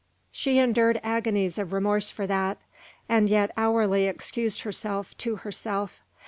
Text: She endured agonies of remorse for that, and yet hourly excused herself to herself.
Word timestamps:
She 0.31 0.57
endured 0.57 0.99
agonies 1.03 1.59
of 1.59 1.73
remorse 1.73 2.09
for 2.09 2.25
that, 2.25 2.57
and 3.07 3.29
yet 3.29 3.51
hourly 3.55 4.05
excused 4.07 4.61
herself 4.61 5.15
to 5.19 5.35
herself. 5.35 6.01